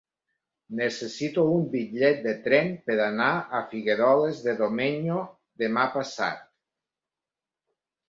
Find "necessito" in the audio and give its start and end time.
0.77-1.43